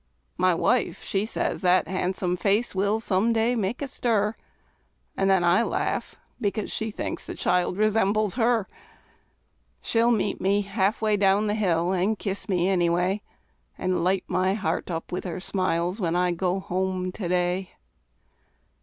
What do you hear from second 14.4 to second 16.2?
heart up with her smiles, when